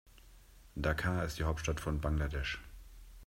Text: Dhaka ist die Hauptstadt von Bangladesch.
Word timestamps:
Dhaka 0.75 1.21
ist 1.21 1.37
die 1.37 1.43
Hauptstadt 1.43 1.79
von 1.79 2.01
Bangladesch. 2.01 2.59